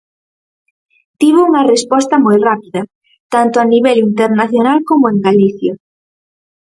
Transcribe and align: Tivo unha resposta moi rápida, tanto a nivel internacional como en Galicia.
Tivo 1.19 1.39
unha 1.49 1.67
resposta 1.73 2.15
moi 2.25 2.37
rápida, 2.47 2.81
tanto 3.33 3.55
a 3.59 3.69
nivel 3.73 3.97
internacional 4.09 4.77
como 4.89 5.05
en 5.13 5.17
Galicia. 5.27 5.73